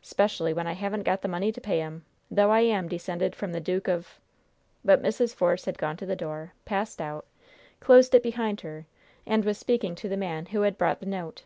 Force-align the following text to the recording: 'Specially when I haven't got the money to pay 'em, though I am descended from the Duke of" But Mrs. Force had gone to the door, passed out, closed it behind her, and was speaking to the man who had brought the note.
'Specially 0.00 0.54
when 0.54 0.66
I 0.66 0.72
haven't 0.72 1.02
got 1.02 1.20
the 1.20 1.28
money 1.28 1.52
to 1.52 1.60
pay 1.60 1.82
'em, 1.82 2.06
though 2.30 2.50
I 2.50 2.60
am 2.60 2.88
descended 2.88 3.36
from 3.36 3.52
the 3.52 3.60
Duke 3.60 3.86
of" 3.86 4.18
But 4.82 5.02
Mrs. 5.02 5.34
Force 5.34 5.66
had 5.66 5.76
gone 5.76 5.98
to 5.98 6.06
the 6.06 6.16
door, 6.16 6.54
passed 6.64 7.02
out, 7.02 7.26
closed 7.80 8.14
it 8.14 8.22
behind 8.22 8.62
her, 8.62 8.86
and 9.26 9.44
was 9.44 9.58
speaking 9.58 9.94
to 9.96 10.08
the 10.08 10.16
man 10.16 10.46
who 10.46 10.62
had 10.62 10.78
brought 10.78 11.00
the 11.00 11.04
note. 11.04 11.42